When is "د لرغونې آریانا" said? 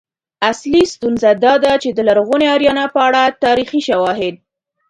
1.93-2.85